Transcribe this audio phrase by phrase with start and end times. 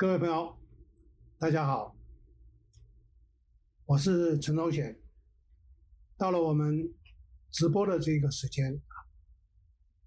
[0.00, 0.58] 各位朋友，
[1.38, 1.94] 大家好，
[3.84, 4.98] 我是陈忠贤。
[6.16, 6.90] 到了我们
[7.50, 8.74] 直播的这个时间。
[8.74, 8.96] 啊，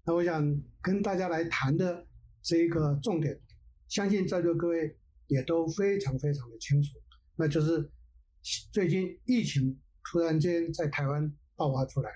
[0.04, 2.04] 那我想跟大家来谈的
[2.42, 3.40] 这一个重点，
[3.86, 6.98] 相信在座各位也都非常非常的清楚，
[7.36, 7.88] 那就是
[8.72, 9.80] 最近疫情
[10.10, 12.10] 突然间在台湾爆发出来，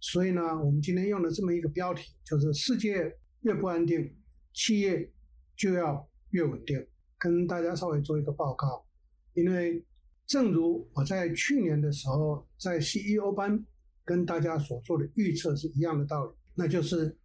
[0.00, 4.16] 所以呢，我们今天用了这么一个标题，就是世界越不安定，
[4.54, 5.12] 企业
[5.54, 6.86] 就要越稳定，
[7.18, 8.86] 跟大家稍微做一个报告。
[9.34, 9.84] 因为
[10.26, 13.64] 正如我在去年的时候在 CEO 班
[14.04, 17.16] 跟大家所做的预测是一样的道理，那就是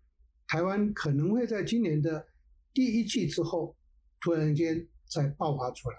[0.48, 2.28] 台湾可能会在今年的
[2.74, 3.76] 第一季之后
[4.20, 5.96] 突然间再爆发出来。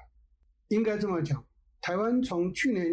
[0.69, 1.45] 应该这么讲，
[1.80, 2.87] 台湾从去年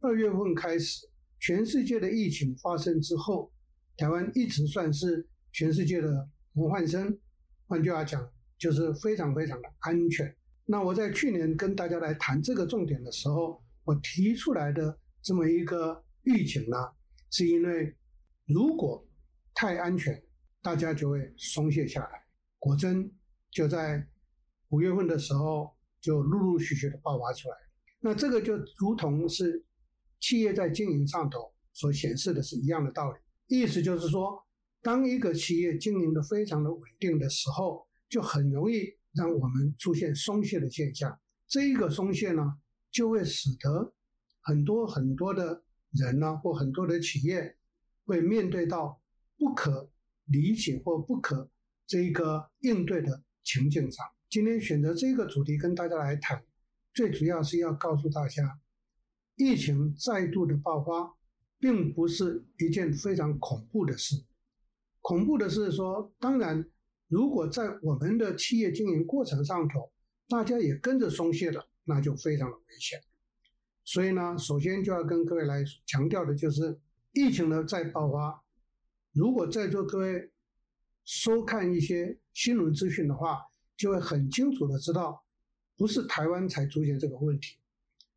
[0.00, 1.08] 二月份开始，
[1.40, 3.52] 全世界的疫情发生之后，
[3.96, 7.18] 台湾一直算是全世界的模范生。
[7.66, 10.34] 换句话讲，就是非常非常的安全。
[10.64, 16.76] 那我在去年跟大家来谈这个重点的时候，我提出来的这么一个预警呢，
[17.30, 17.96] 是因为
[18.46, 19.06] 如果
[19.54, 20.20] 太安全，
[20.62, 22.26] 大家就会松懈下来。
[22.58, 23.12] 果真
[23.50, 24.04] 就在
[24.70, 27.56] 五月份的时候，就陆陆续续的爆发出来。
[28.00, 29.64] 那这个就如同是
[30.18, 34.44] 企业在经营上头所显示的是一样的道理，意思就是说，
[34.82, 41.20] 当一个企业经营的非常的稳定的时候，就很容易让我们出现松懈的现象。
[41.48, 42.58] 这一个松懈呢，
[42.90, 43.94] 就会使得
[44.40, 47.56] 很多很多的人呢，或很多的企业
[48.04, 49.00] 会面对到
[49.36, 49.90] 不可
[50.26, 51.50] 理解或不可
[51.86, 54.04] 这一个应对的情境上。
[54.28, 56.44] 今天选择这个主题跟大家来谈，
[56.94, 58.60] 最主要是要告诉大家，
[59.36, 61.16] 疫情再度的爆发，
[61.58, 64.24] 并不是一件非常恐怖的事。
[65.00, 66.68] 恐怖的是说，当然。
[67.08, 69.92] 如果在我们的企业经营过程上头，
[70.28, 73.00] 大家也跟着松懈了，那就非常的危险。
[73.84, 76.80] 所以呢，首先就要跟各位来强调的就是，
[77.12, 78.42] 疫情呢再爆发，
[79.12, 80.32] 如果在座各位
[81.04, 83.40] 收看一些新闻资讯的话，
[83.76, 85.24] 就会很清楚的知道，
[85.76, 87.58] 不是台湾才出现这个问题，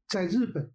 [0.08, 0.72] 在日本、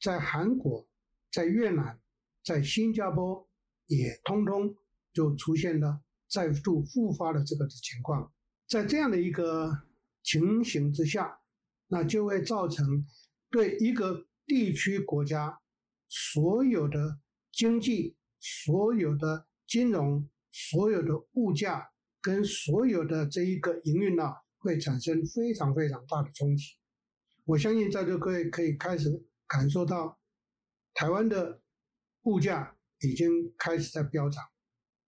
[0.00, 0.84] 在韩国、
[1.30, 2.00] 在越南、
[2.42, 3.48] 在新加坡
[3.86, 4.74] 也通通
[5.12, 6.00] 就出现了。
[6.34, 8.32] 再度复发的这个情况，
[8.66, 9.84] 在这样的一个
[10.20, 11.38] 情形之下，
[11.86, 13.06] 那就会造成
[13.48, 15.60] 对一个地区国家
[16.08, 17.20] 所有的
[17.52, 24.24] 经济、所有的金融、所有的物价跟所有的这一个营运呢，
[24.58, 26.64] 会产生非常非常大的冲击。
[27.44, 30.18] 我相信在座各位可以开始感受到，
[30.94, 31.62] 台湾的
[32.22, 34.42] 物价已经开始在飙涨，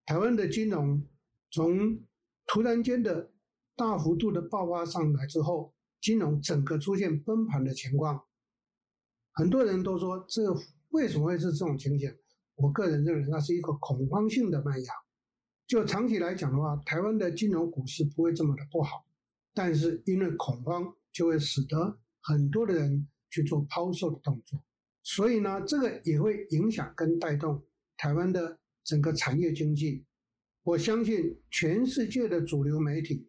[0.05, 1.05] 台湾的金融。
[1.51, 2.01] 从
[2.47, 3.31] 突然间的
[3.75, 8.25] 大幅度的爆发上来之后，金融整个出现崩盘的情况，
[9.33, 10.43] 很多人都说这
[10.91, 12.11] 为什么会是这种情形？
[12.55, 14.93] 我个人认为那是一个恐慌性的卖压。
[15.67, 19.05] 就长期来讲的话，台湾的金融股市不会这么的不好，
[19.53, 24.63] 但是因为恐慌，就会使得很多的人去做抛售的动作，
[25.03, 27.63] 所以呢，这个也会影响跟带动
[27.97, 30.06] 台湾的整个产业经济。
[30.67, 33.29] 我相信全世界的主流媒体，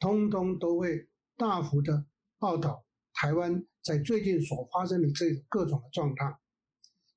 [0.00, 2.06] 通通都会大幅的
[2.40, 2.84] 报道
[3.14, 6.40] 台湾在最近所发生的这各种的状况。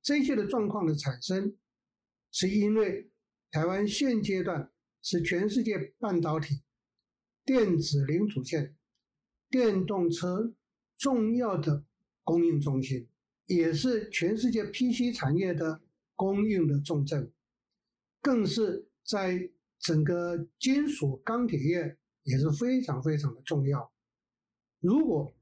[0.03, 1.58] 这些的状况的产生，
[2.31, 3.09] 是因为
[3.50, 4.72] 台湾现阶段
[5.02, 6.62] 是全世界半导体、
[7.44, 8.76] 电子零组件、
[9.50, 10.53] 电动车
[10.96, 11.84] 重要的
[12.24, 13.09] 供应中心，
[13.47, 15.82] 也是全世界 PC 产业的
[16.14, 17.34] 供应的重镇，
[18.22, 19.50] 更是在。
[19.80, 23.91] 整个金属钢铁业也是非常非常的重要。
[24.80, 25.34] 如果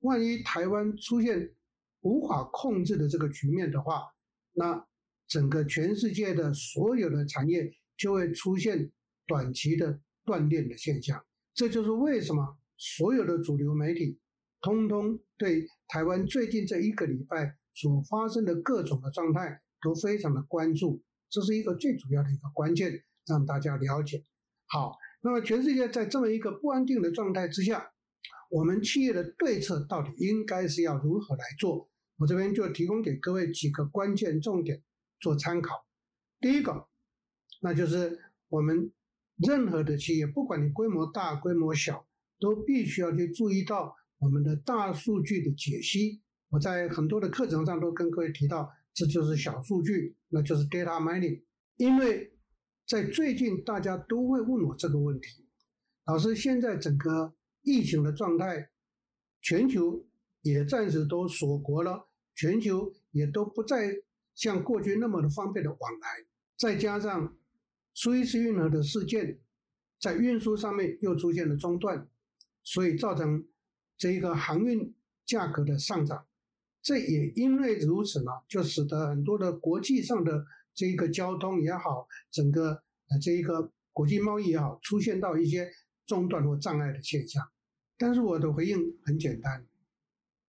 [0.00, 1.54] 万一台湾出现
[2.00, 4.02] 无法控制的这个局面的话，
[4.52, 4.86] 那
[5.28, 8.90] 整个全世界的所有的产业就会出现
[9.26, 11.24] 短期的断链的现象。
[11.54, 14.18] 这就是为什么所有的主流媒体
[14.60, 21.02] 通通对台湾最近这一个礼拜所发生的各种的状态都非常的关注。
[21.30, 23.04] 这是一个最主要的一个关键。
[23.26, 24.24] 让大家了解，
[24.66, 27.92] 好，那么全世界在这么一个不安定的状态之下，
[28.50, 31.88] 我们企业的对策到底应该是要如何来做？
[32.16, 34.82] 我这边就提供给各位几个关键重点
[35.20, 35.86] 做参考。
[36.40, 36.88] 第一个，
[37.60, 38.92] 那就是我们
[39.36, 42.04] 任何的企业，不管你规模大、规模小，
[42.40, 46.20] 都必须要去注意到我们的大数据的解析。
[46.50, 51.44] 我在很多的课程上都跟各位提到，这就是小数据，那就是 data mining，
[51.76, 52.31] 因为。
[52.92, 55.46] 在最近，大家都会问我这个问题：
[56.04, 58.68] 老师，现在整个疫情的状态，
[59.40, 60.04] 全球
[60.42, 64.02] 也暂时都锁国了，全球也都不再
[64.34, 66.26] 像过去那么的方便的往来，
[66.58, 67.34] 再加上
[67.94, 69.38] 苏伊士运河的事件，
[69.98, 72.06] 在运输上面又出现了中断，
[72.62, 73.48] 所以造成
[73.96, 74.94] 这一个航运
[75.24, 76.26] 价格的上涨。
[76.82, 80.44] 这也因为如此呢，就使得很多的国际上的
[80.74, 82.70] 这一个交通也好，整个
[83.08, 85.70] 呃这一个国际贸易也好，出现到一些
[86.06, 87.42] 中断或障碍的现象。
[87.98, 89.66] 但是我的回应很简单，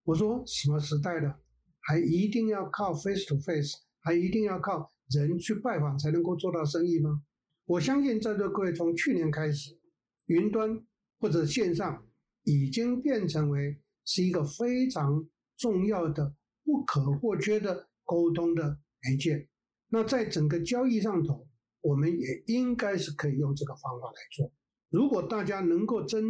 [0.04, 1.40] 我说什么时代了，
[1.80, 7.22] 还一定要靠 face to face，还一定要靠人去拜访才能够做到生意吗？
[7.66, 9.78] 我相信在座各位从去年开始，
[10.26, 10.84] 云端
[11.18, 12.06] 或者线上
[12.44, 15.26] 已经变成为是一个非常。
[15.58, 16.34] 重要的、
[16.64, 19.48] 不可或缺的沟通的媒介。
[19.92, 21.46] 那在整个交易上头，
[21.82, 24.50] 我们也应该是可以用这个方法来做。
[24.88, 26.24] 如果大家能够真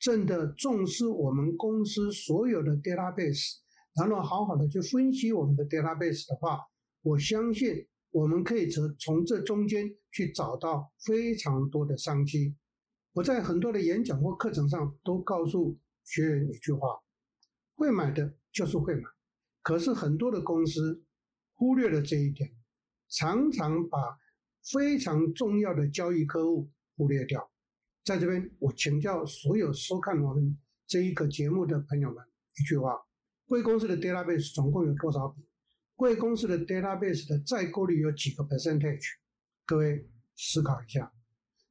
[0.00, 3.58] 正的重视我们公司所有的 database，
[3.94, 6.58] 然后好好的去分析我们的 database 的话，
[7.02, 12.56] 我相信我们可以从从这中间去找到非常多的商机。
[13.12, 16.80] 我在很多的演讲或课程上都告诉学员一句话：
[17.76, 18.34] 会买的。
[18.50, 19.02] 就是会买，
[19.62, 21.04] 可是很多的公司
[21.54, 22.50] 忽略了这一点，
[23.08, 23.98] 常常把
[24.72, 27.50] 非常重要的交易客户忽略掉。
[28.04, 32.24] 在这边，我请教所有收看我们这一个节目的朋友们
[32.58, 32.98] 一句话：
[33.46, 35.46] 贵公司的 database 总共有多少笔？
[35.94, 39.04] 贵公司的 database 的再过率有几个 percentage？
[39.66, 41.12] 各位思考一下，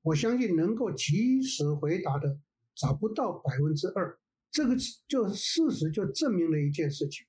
[0.02, 2.40] 我相信能够及时回答的
[2.76, 4.20] 找不到百分之二。
[4.52, 4.76] 这个
[5.08, 7.26] 就事实就证明了一件事情，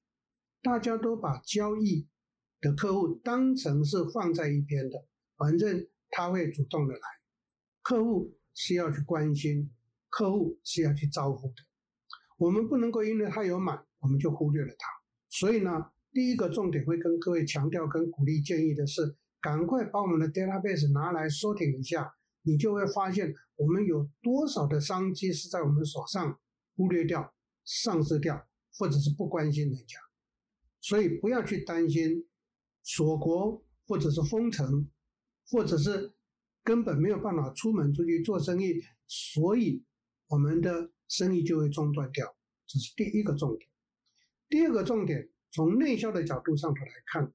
[0.62, 2.06] 大家都把交易
[2.60, 5.04] 的客户当成是放在一边的，
[5.36, 7.00] 反正他会主动的来，
[7.82, 9.70] 客户是要去关心，
[10.08, 11.54] 客户是要去招呼的。
[12.36, 14.88] 我们不能够因为他有买，我们就忽略了他。
[15.28, 26.38] 所以呢，第一个重点会跟各位强调跟鼓励建议的是，赶快把我们的 database 拿来 sorting 一下，你就会发现我们有多少的商机是在我们手上。
[26.76, 27.34] 忽略掉、
[27.64, 28.46] 丧失掉，
[28.78, 29.98] 或者是不关心人家，
[30.80, 32.24] 所以不要去担心
[32.82, 34.88] 锁国，或者是封城，
[35.50, 36.12] 或者是
[36.62, 39.84] 根本没有办法出门出去做生意，所以
[40.28, 42.36] 我们的生意就会中断掉。
[42.66, 43.70] 这是第一个重点。
[44.48, 47.32] 第二个重点，从内销的角度上头来看，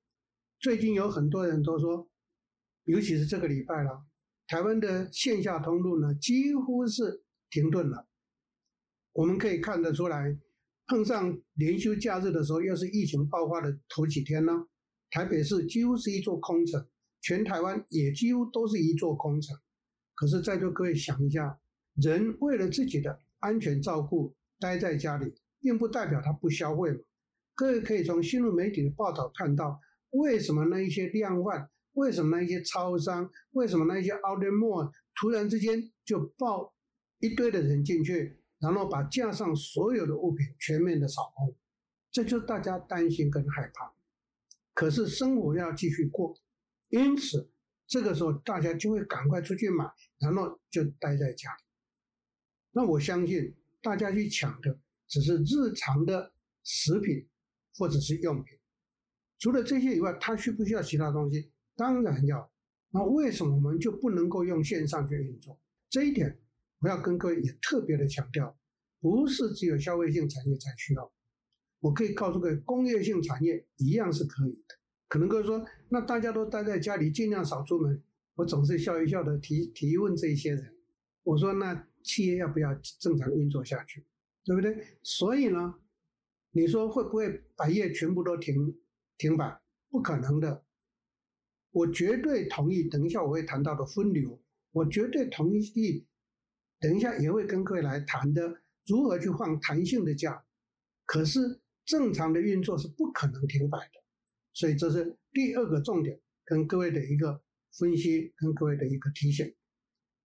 [0.59, 2.09] 最近有很多人都说，
[2.85, 4.05] 尤其是这个礼拜了，
[4.47, 8.07] 台湾的线下通路呢，几乎是停顿了。
[9.13, 10.37] 我们可以看得出来，
[10.87, 14.67] 碰上连休假日的时候，又是疫情爆发的头几天呢。
[15.13, 16.83] 台北市几乎是一座空城，
[17.21, 19.55] 全台湾也几乎都是一座空城。
[20.15, 21.59] 可是，在座各位想一下，
[21.93, 26.99] 人为了自己的安全照顾，待在家里，并不代表他不消费嘛。
[27.53, 29.79] 各位可以从新闻媒体的报道看到，
[30.09, 36.73] 为什么那一些量贩，为什么那一些超商，为什么那一些 outlet mall 突然之间就爆
[37.19, 38.39] 一堆的人进去？
[38.59, 41.55] 然后把架上所有的物品全面的扫空，
[42.11, 43.93] 这就是大家担心跟害怕。
[44.73, 46.35] 可是生活要继续过，
[46.89, 47.51] 因此
[47.87, 49.85] 这个时候大家就会赶快出去买，
[50.19, 51.63] 然后就待在家里。
[52.71, 57.27] 那我相信大家去抢的只是日常的食品
[57.77, 58.57] 或者是用品，
[59.39, 61.51] 除了这些以外，他需不需要其他东西？
[61.75, 62.51] 当然要。
[62.89, 65.59] 那为什么我们就不能够用线上去运作？
[65.89, 66.39] 这一点。
[66.79, 68.59] 我要跟各位也特别的强调，
[68.99, 71.12] 不是只有消费性产业才需要。
[71.83, 74.75] 我可以告诉各位，工业性产业一样是可以的。
[75.09, 78.01] 可能各位说，那大家都待在家里，尽量少出门。
[78.35, 80.77] 我总是笑一笑的提提问这一些人，
[81.23, 84.05] 我说那企业要不要正常运作下去，
[84.45, 84.97] 对不对？
[85.01, 85.75] 所以呢，
[86.51, 88.77] 你说会不会百业全部都停
[89.17, 89.59] 停摆？
[89.89, 90.63] 不可能的。
[91.71, 96.07] 我绝对同意，等一下我会谈到的分流，我绝对同意。
[96.79, 100.45] 等一下也会跟各位来谈的，如何去放弹性的假，
[101.05, 104.03] 可是正常的运作是不可能停摆的，
[104.53, 107.41] 所以这是第二个重点，跟各位的一个
[107.77, 109.53] 分析，跟各位的一个提醒。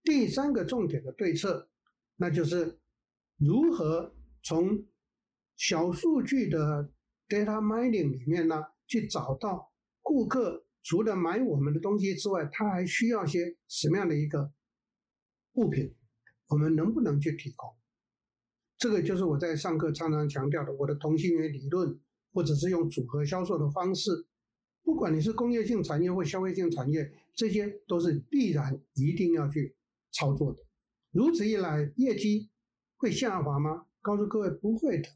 [0.03, 1.69] 第三个重点的对策，
[2.17, 2.79] 那就是
[3.37, 4.87] 如何从
[5.57, 6.93] 小数据的
[7.29, 14.53] data mining 里面呢，去找到顾客除了买我们的东西之外，他还需要些什么样的一个
[15.55, 15.95] 物品。
[16.47, 17.77] 我们能不能去提供？
[18.78, 21.99] 这个就是我在上课常常强调的，我的同心圆理论，
[22.32, 24.11] 或者是用组合销售的方式。
[24.85, 29.76] 不管你是工业性产业或消费性产业，这些都是必然一定要去
[30.12, 30.62] 操作的。
[31.11, 32.49] 如此一来，业绩
[32.97, 33.87] 会下滑吗？
[34.00, 35.08] 告诉各位，不会的。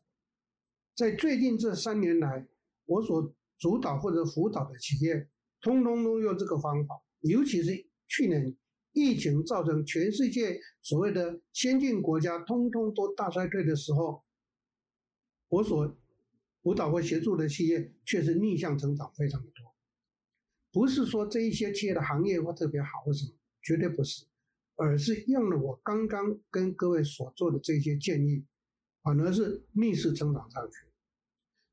[0.95, 2.49] 在最近这三年来，
[2.85, 5.29] 我所主导或者辅导的企业，
[5.61, 7.01] 通通都用这个方法。
[7.21, 8.55] 尤其是去年
[8.93, 14.23] 疫情造成全世界所谓的先进国家通通都大衰退的时候，
[15.49, 15.97] 我所
[16.63, 19.75] 辅导或协助的企业却是逆向成长非常的多。
[20.71, 23.33] 不是说这一些企业的行业或特别好或什么，
[23.63, 24.27] 绝对不是。
[24.75, 28.43] 而是用了我刚刚跟各位所做的这些建议，
[29.03, 30.87] 反而是逆势成长上去。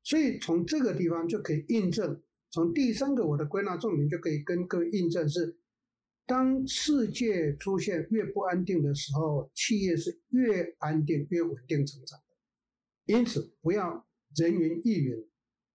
[0.02, 5.56] 所以从这个地方就可以印证，从第三个我的归纳重点就可以跟各位印证是：
[6.30, 13.12] 当世界出现越不安定的时候，企业是越安定、越稳定成长的。
[13.12, 14.06] 因此，不要
[14.36, 15.28] 人云亦云，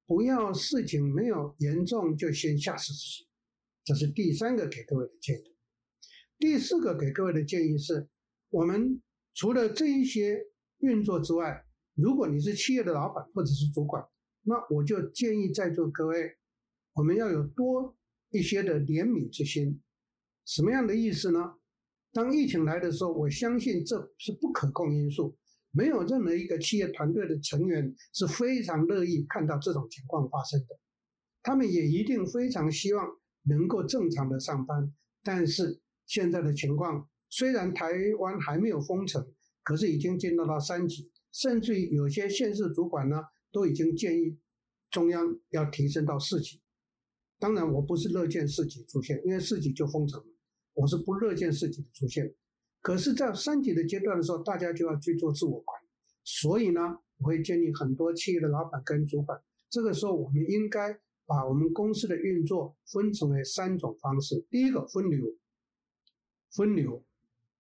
[0.06, 3.28] 不要事情没有严重就先吓死自己。
[3.84, 5.58] 这是第三个给各位的建议。
[6.38, 8.08] 第四个给各位的建议是，
[8.50, 9.02] 我们
[9.34, 10.42] 除了这一些
[10.78, 14.08] 运作之外，如果你是企业的老板或者是主管，
[14.44, 16.38] 那我就建议在座各位，
[16.94, 17.98] 我们要有多
[18.30, 19.82] 一些的怜悯之心。
[20.46, 21.56] 什么样的意思呢？
[22.14, 25.36] 当疫情来的时候，我相信这是不可控因素，
[25.72, 30.80] 没有任何一个企业团队的成员是非常乐意看到这种情况发生的，
[31.44, 33.06] 他们也一定非常希望
[33.44, 35.82] 能够正常的上班，但是。
[36.08, 39.28] 现在的情况虽然台湾还没有封城，
[39.64, 44.38] 可是已经进入到三级，甚至于有些县市主管呢都已经建议
[44.92, 46.62] 中央要提升到四级。
[47.40, 50.35] 当然，我不是乐见四级出现，因为四级就封城了，
[50.76, 52.32] 我是不乐见四级的出现。
[52.82, 55.88] 可是，在三级的阶段的时候，大家就要去做自我管理。
[56.24, 65.26] 所以呢，我会建议很多企业的老板跟主管，这个时候我们应该把我们公司的运作分成为三种方式：第一个分流。
[66.52, 67.04] 分流，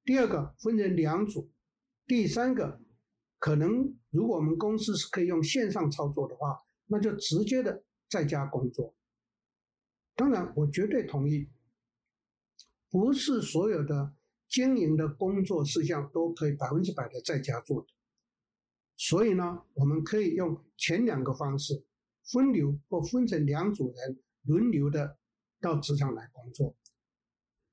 [0.05, 1.49] 第二个分成两组，
[2.07, 2.79] 第三个
[3.39, 8.95] 可能如果我们公司是可以用线上操作的话，那就直接的在家工作。
[10.15, 11.49] 当然，我绝对同意，
[12.95, 14.13] 不是所有的
[14.47, 17.87] 经营的工作事项都可以百分之百的在家做的。
[18.95, 21.83] 所以呢，我们可以用前两个方式
[22.23, 25.17] 分流或分成两组人轮流的
[25.59, 26.73] 到职场来工作。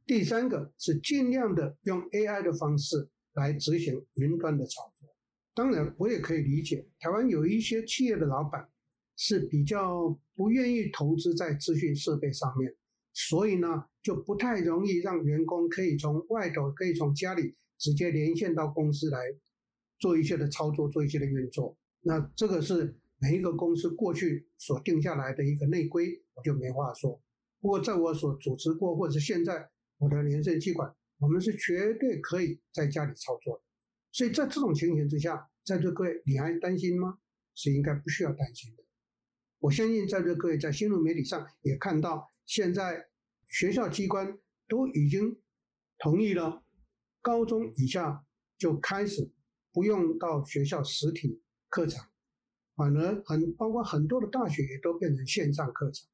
[0.04, 5.08] 第三个是尽量的用 AI 的方式来执行云端的操作。
[5.54, 8.68] 当然，我也可以理解，台湾有一些企业的老板
[9.14, 12.74] 是比较不愿意投资在资讯设备上面，
[13.12, 19.18] 所以呢，就不太容易让员工可以从外头，可以从家里直接连线到公司来
[19.98, 21.76] 做一些的操作，做一些的运作。
[22.00, 27.22] 那这个是每一个公司过去所定下来的一个内规，我就没话说。
[27.60, 29.70] 不过，在我所主持过，或者现在。
[29.98, 33.62] 我的联圣企管，我们是绝对可以在家里操作的。
[34.10, 37.18] 所以在这种情形之下，在座各位，你还担心吗？
[37.54, 38.82] 是应该不需要担心的。
[39.60, 43.06] 我相信在座各位在新闻媒体上也看到，现在
[43.52, 45.40] 学校机关都已经
[45.98, 46.64] 同意了，
[47.20, 48.24] 高中以下
[48.58, 49.30] 就开始
[49.72, 52.04] 不用到学校实体课程，
[52.74, 56.08] 反而很包括很多的大学也都变成线上课程。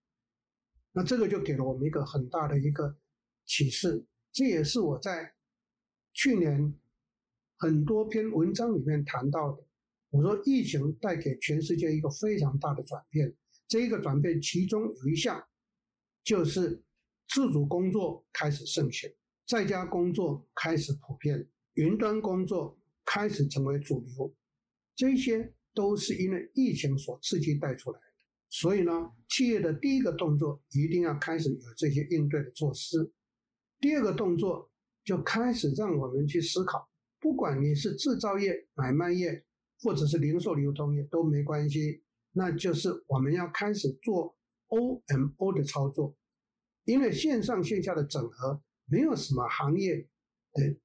[0.93, 2.99] 那这个就给了我们一个很大的一个。
[3.51, 5.33] 启示，这也是我在
[6.13, 6.75] 去年
[7.57, 9.65] 很多篇文章里面谈到的。
[10.11, 13.35] 我说，疫情带给全世界一个非常大的转变，
[13.67, 15.43] 这一个转变其中有一项
[16.23, 16.83] 就是
[17.29, 19.11] 自主工作开始盛行，
[19.47, 24.35] 在家工作开始普遍，云端工作开始成为主流，
[24.97, 28.07] 这些都是因为疫情所刺激带出来的。
[28.51, 33.13] 所以呢，企业的第一个动作一定要开始有这些应对的措施。
[33.79, 34.71] 第二个动作
[35.05, 36.89] 就开始让我们去思考，
[37.21, 39.45] 不管你是制造业、买卖业，
[39.83, 44.35] 或者是零售流通业都没关系，那就是我们要开始做
[44.69, 46.17] OMO 的操作，
[46.89, 50.09] 因为线上线下的整合没有什么行业
[50.55, 50.77] 的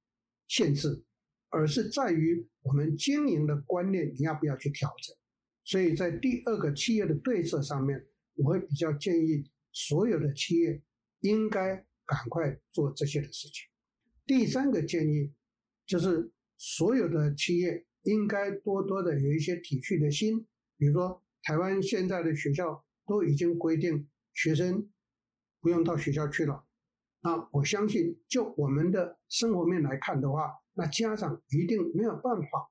[0.47, 1.03] 限制，
[1.49, 5.15] 而是在于我们经营的观念，你要不要去调整。
[5.63, 8.05] 所以在第二个企业的对策上面，
[8.35, 10.81] 我会比较建议所有的企业
[11.21, 11.85] 应该。
[12.05, 13.65] 赶快做这些的事情。
[14.25, 15.31] 第三个建议
[15.85, 20.45] 就是，所有的企业应该多多的有一些体恤的心。
[20.77, 24.89] 比如说，台湾现在的学校都已经规定学生
[25.63, 26.65] 不用到学校去了。
[27.21, 32.69] 那我相信，就我们的生活面来看的话，那家长一定没有办法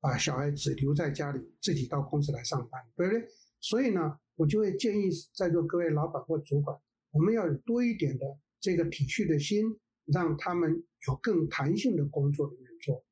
[0.00, 3.28] 把小孩子留在家里，自己到公司来上班，对不对？
[3.60, 6.78] 所以呢，我就会建议在座各位老板或主管，
[7.10, 8.24] 我们要有多一点的。
[8.60, 13.04] 这个体恤的心，让他们有更弹性的工作的运作。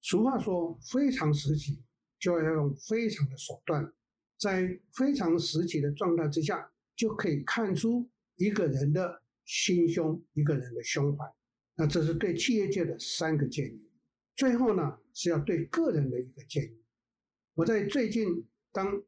[0.00, 1.84] 俗话说，非常时期
[2.18, 3.92] 就要用非常的手段，
[4.36, 11.30] 在非常时期的状态之下，就可以看出一个人的心胸，一个人的胸怀。
[11.76, 13.88] 那这是对企业界的三个建议。
[14.34, 16.82] 最后呢，是要对个人的一个建议。
[17.54, 19.02] 我在最近当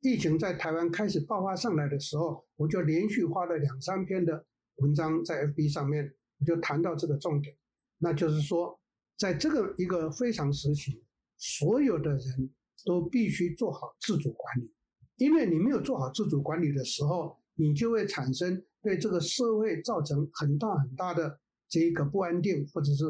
[0.00, 7.54] 疫情在台湾开始爆发上来的时候，我就连续发了两三篇的文章在 FB 上面，我就谈到这个重点，
[7.98, 8.80] 那就是说，
[9.18, 11.04] 在这个一个非常时期，
[11.36, 12.50] 所有的人
[12.86, 14.72] 都必须做好自主管理，
[15.16, 21.38] 因为你没有做好自主管理的时候，你就会产生对这个社会造成很大很大的。
[21.70, 23.04] 这一个不安定，或者是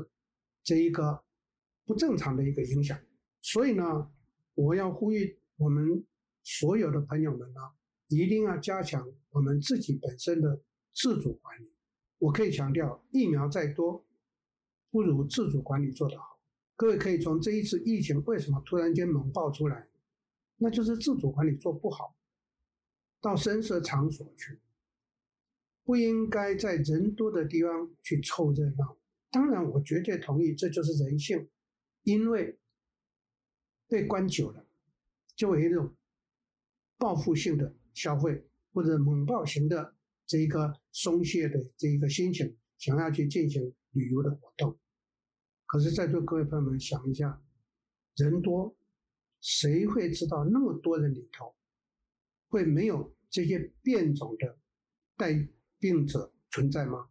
[0.64, 1.23] 这一个
[1.85, 2.99] 不正常的一个影响，
[3.40, 4.11] 所以呢，
[4.55, 6.05] 我要呼吁我们
[6.43, 7.61] 所有的朋友们呢，
[8.09, 10.61] 一定要加强我们自己本身的
[10.93, 11.73] 自主管理。
[12.19, 14.05] 我可以强调，疫苗再多，
[14.90, 16.40] 不如自主管理做得好。
[16.75, 19.88] 各位可以从这一次疫情为什么突然间猛爆出来，
[20.57, 22.18] 那就是自主管理做不好，
[23.21, 24.61] 到声色场所去。
[25.85, 28.99] 不应该在人多的地方去凑热闹。
[29.31, 31.49] 当然，我绝对同意，这就是人性。
[32.03, 32.59] 因为
[33.87, 34.67] 被关久了，
[35.35, 35.95] 就有一种
[36.97, 39.95] 报复性的消费，或者猛暴型的
[40.27, 44.79] 这一个松懈的这一个心情，想要去进行旅游的活动。
[45.67, 47.43] 可是，在座各位朋友们想一下，
[48.17, 48.75] 人多，
[49.41, 51.55] 谁会知道那么多人里头
[52.49, 54.59] 会没有这些变种的
[55.17, 55.49] 带？
[55.81, 57.09] 病者存在吗？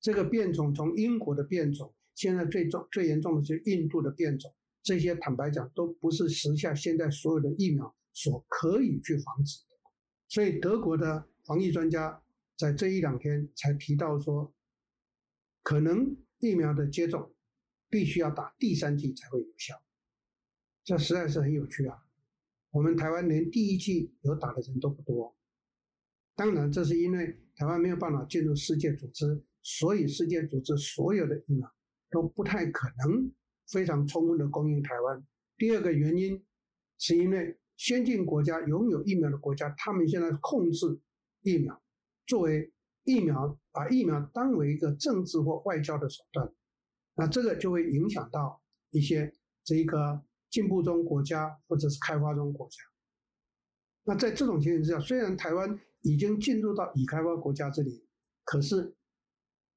[0.00, 4.52] 这个变种从英国的变种，现在最重、最严重的是印度的变种，
[4.82, 9.76] 这些坦白讲都不是时下现在所有的疫苗所可以去防止的。
[10.26, 12.20] 所以德国的防疫专家
[12.56, 14.52] 在这一两天才提到说，
[15.62, 17.32] 可能疫苗的接种
[17.88, 19.80] 必须要打第三剂才会有效。
[20.82, 22.03] 这实在是很有趣啊！
[22.74, 25.32] 我们台湾连第一剂有打的人都不多。
[26.34, 31.72] 当然，这是因为台湾没有办法进入世界组织，所以世界组织所有的疫苗
[32.10, 33.32] 都不太可能
[33.68, 35.24] 非常充分的供应台湾。
[35.56, 36.44] 第二个原因
[36.98, 41.00] 是因为先进国家拥有疫苗的国家，他们现在控制
[41.42, 41.80] 疫苗，
[42.26, 42.72] 作为
[43.04, 46.52] 疫苗，把疫苗当为一个政治或外交的手段，
[47.14, 52.76] 那这个就会影响到一些这一个进步中国家或者是开发中国家。
[54.04, 58.06] 那在这种情形之下，虽然台湾已经进入到已开发国家这里，
[58.44, 58.94] 可是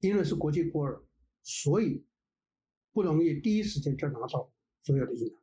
[0.01, 1.01] 因为是国际孤儿，
[1.41, 2.05] 所以
[2.93, 5.41] 不容易第一时间就拿到所有的疫苗。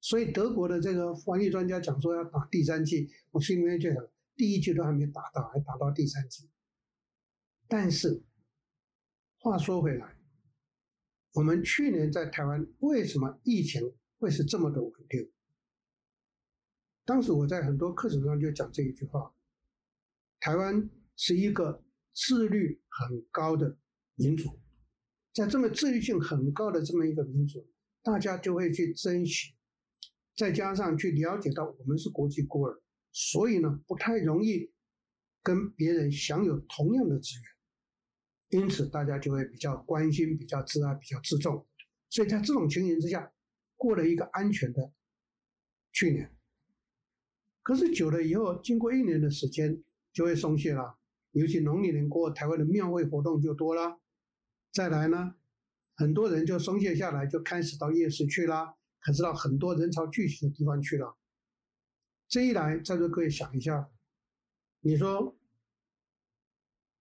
[0.00, 6.50] 所以德国的这个防疫专家讲说要打第三剂，我心里面就想，第一剂都还没打到，还打到第三剂。
[7.68, 8.24] 但是
[9.38, 10.16] 话说回来，
[11.34, 15.32] 我们去年在台湾为什么疫情会是这么的稳定？
[17.04, 19.34] 当时我在很多课程上就讲这一句话。
[20.38, 21.82] 台湾是一个
[22.12, 23.76] 自律很高的
[24.14, 24.60] 民族，
[25.32, 27.68] 在这么自律性很高的这么一个民族，
[28.00, 29.54] 大家就会去珍惜，
[30.36, 32.80] 再加上去了解到我们是国际孤儿，
[33.10, 34.72] 所以呢，不太容易
[35.42, 37.30] 跟别人享有同样的资
[38.50, 41.66] 源，因此大家就会比较关心、比较自爱、比较自重，
[42.08, 43.32] 所以在这种情形之下，
[43.82, 44.92] 过了一个安全的
[45.92, 46.30] 去年。
[47.62, 49.82] 可是久了以后，经过一年的时间。
[50.14, 50.98] 就会松懈了，
[51.30, 53.98] 尤其农历年过，台湾的庙会活动就多了。
[54.70, 55.36] 再来呢，
[55.94, 61.16] 很多人就松懈下来，就开始到夜市去了，可是到很多人潮聚集的地方去了。
[62.28, 63.90] 这一来，在座各位想一下，
[64.80, 65.34] 你说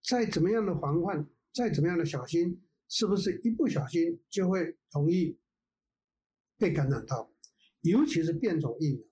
[0.01, 5.37] 再怎么样的防范，再怎么样的小心，是不是一不小心就会容易
[6.61, 7.29] 被感染到？
[7.81, 9.03] 尤其是变种疫苗，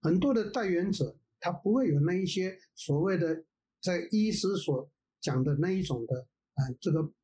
[0.00, 1.18] 很多的带源者。
[1.42, 3.46] 他不会有那一些所谓的
[3.80, 7.14] 在医师所讲的那一种的啊、呃，这个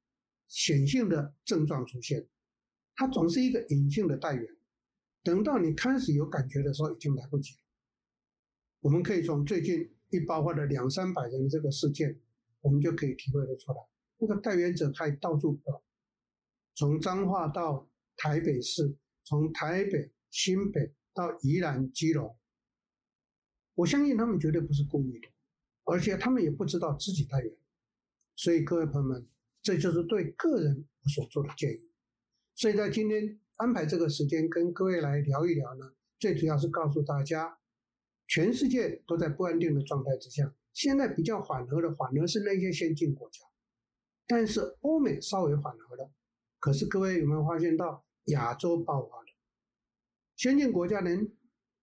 [0.46, 2.26] 显性的症状出现，
[2.94, 4.56] 它总是一个隐性的带源。
[5.22, 7.60] 等到你开始有感觉的时候，已经来不及了。
[8.80, 12.18] 我们可以从最近一爆发的两三百人这个事件，
[12.62, 13.78] 我们就可以体会得出来，
[14.16, 15.84] 那个带源者可以到处跑，
[16.74, 22.38] 从彰化到台北市，从台北、新北到宜兰、基隆。
[23.74, 25.28] 我相信他们绝对不是故意的，
[25.82, 27.52] 而且他们也不知道自己太远，
[28.36, 29.26] 所以各位朋友们，
[29.60, 31.90] 这就是对个人所做的建议。
[32.54, 37.58] 所以在今天安排这个时间跟各位来聊一聊呢，最主要是告诉大家，
[38.28, 43.40] 全世界都在不安定的状态之下，现在比较缓和的反而是那些先进国家，
[44.28, 46.12] 但是欧美稍微缓和了，
[46.60, 49.26] 可是各位有没有发现到亚洲爆发了？
[50.36, 51.28] 先进国家连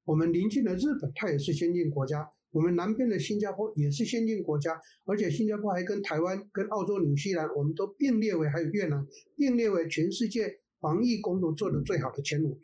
[0.06, 2.20] 我们邻近的日本，它也是先进国家；
[2.52, 12.60] 我们南边的新加坡也是先进国家，而且新加坡还跟台湾、跟澳洲、纽西兰，我们都并列为，还有越南并列为全世界防疫工作做得最好的前五名。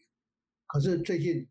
[0.68, 1.48] 可是最近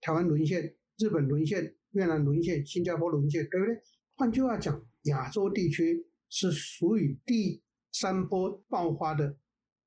[0.00, 3.76] 台湾沦陷，日本沦陷，越南沦陷，新加坡沦陷，对不对？
[4.14, 9.36] 换句话讲，亚洲地区是属于第三波爆发的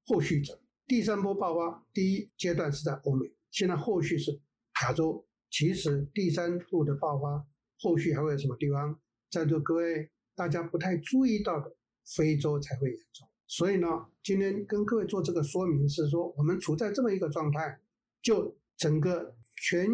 [0.06, 0.60] 后续者。
[0.88, 4.40] 第三波爆发第一阶段是在欧美，现在后续是
[4.84, 5.26] 亚洲。
[5.50, 7.44] 其实第三步的爆发，
[7.80, 9.00] 后续还会有什么地方？
[9.32, 11.76] 在座各位大家不太注意到的，
[12.16, 13.28] 非洲才会严重。
[13.48, 13.88] 所以呢，
[14.22, 17.80] 今天跟各位做这个说明是说，我们处在这么一个状态，
[18.22, 19.88] 就整个全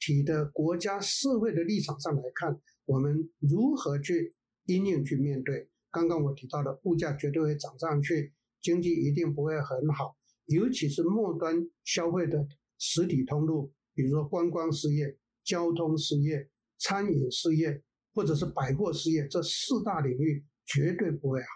[0.00, 5.68] 体的国家社会的立场上来看，我们如何去应应去面对？
[5.92, 10.16] 刚刚我提到的物价绝对会涨上去，经济一定不会很好，
[10.52, 12.46] 尤其是末端消费的
[12.78, 13.72] 实体通路。
[13.94, 17.82] 比如说观光事业、交通事业、餐饮事业，
[18.14, 21.46] 或者是百货事业，这四大领域绝对不会好。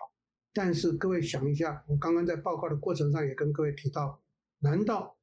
[0.52, 4.22] 但是各位想一下，我刚刚在报告的过程上也跟各位提到，
[4.59, 5.16] 难道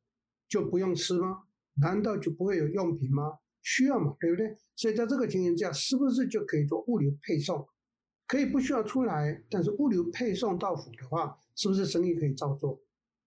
[0.47, 1.43] 就不用吃吗？
[1.81, 3.37] 难道就不会有用品吗？
[3.61, 4.57] 需要嘛，对不对？
[4.75, 7.67] 所以在这个情形下，是不是就可以做物流配送？
[8.25, 12.81] 可以不需要出来，但是物流配送到府的话，是不是生意可以照做？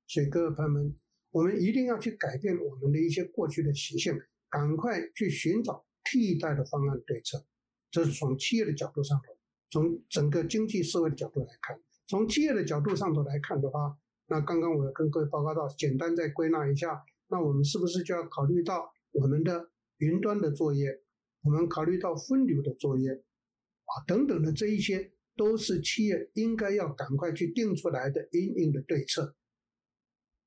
[0.06, 0.94] 所以各位朋友们。
[1.32, 7.44] 我们一定要去改变我们的一些过去的习性，赶快去寻找替代的方案对策。
[7.90, 9.36] 这是从企业的角度上头，
[9.70, 11.78] 从整个经济社会的角度来看。
[12.06, 21.02] 从企业的角度上头来看的话，那刚刚我跟各位报告到，简单再归纳一下，那我们是不是就要考虑到我们的云端的作业，
[21.42, 29.36] 我们考虑到分流的作业，啊等等的这一些，都是企业应该要赶快去定出来的因应的对策。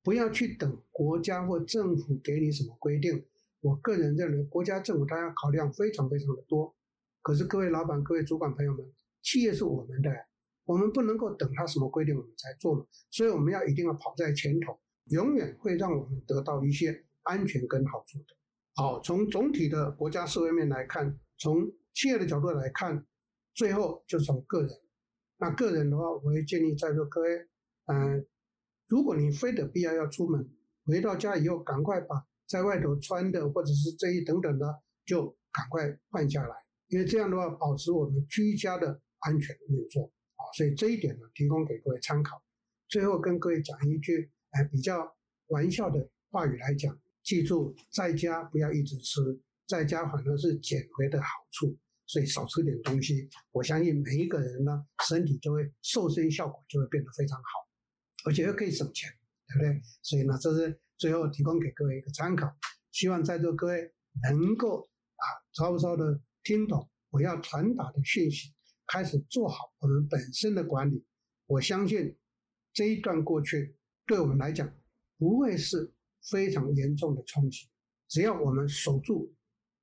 [0.10, 3.24] 不要去等国家或政府给你什么规定。
[3.60, 6.76] 我个人认为，国家政府它要考量非常非常的多。
[7.22, 8.92] 可是各位老板、各位主管朋友们，
[9.22, 10.12] 企业是我们的，
[10.66, 12.84] 我们不能够等他什么规定我们才做嘛。
[13.12, 14.80] 所以我们要一定要跑在前头，
[15.12, 18.36] 永远会让我们得到一些安全跟好处的。
[18.78, 23.06] 好，从总体的国家社会面来看，从企业的角度来看，
[23.54, 24.72] 最后就从个人。
[25.38, 27.48] 那个人的话，我会建议在座各位，
[27.86, 28.26] 嗯、
[28.90, 30.50] 如果你非得必要要出门，
[30.86, 34.66] 回到家以后赶快把在外头穿的或者是这一等等的
[35.06, 36.56] 就赶快换下来，
[36.88, 40.42] 因为这样的话保持我们居家的安全运作啊。
[40.58, 42.42] 所以这一点呢，提供给各位参考。
[42.88, 45.16] 最后跟各位讲一句，哎，比较
[45.50, 49.22] 玩笑的话语来讲，记住在家不要一直吃，
[49.68, 57.69] 在家反而是减肥的好处，所以少吃点东西，我相信每一个人呢身体就会瘦身效果就会变得非常好。
[58.26, 59.10] 而且又可以省钱，
[59.48, 59.82] 对不对？
[60.02, 62.54] 所以呢，这是最后提供给各位一个参考。
[62.92, 68.54] 希望在座各位能够啊，稍稍的听懂我要传达的讯息，
[68.88, 71.06] 开始做好我们本身的管理。
[71.46, 72.18] 我相信
[72.74, 74.70] 这一段过去，对我们来讲
[75.18, 75.94] 不会是
[76.30, 77.70] 非常严重的冲击。
[78.08, 79.34] 只要我们守住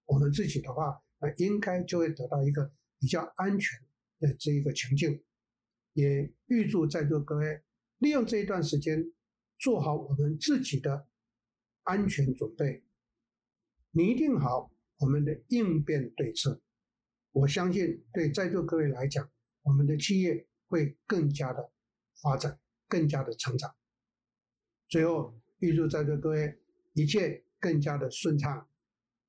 [0.04, 3.80] 我们自己的话，那应该就会得到一个比较安全
[4.18, 5.22] 的这一个情境。
[5.94, 7.62] 也预祝在座各位。
[7.98, 9.12] 利用这一段时间，
[9.58, 11.06] 做好我们自己的
[11.84, 12.84] 安全准备，
[13.92, 16.60] 拟定好我们的应变对策。
[17.32, 19.30] 我相信，对在座各位来讲，
[19.62, 21.72] 我们的企业会更加的
[22.22, 23.74] 发展，更加的成长。
[24.88, 26.58] 最后，预祝在座各位
[26.94, 28.68] 一切更加的顺畅。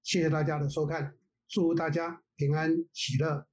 [0.03, 3.47] 谢谢大家的收看，祝大家平安喜乐。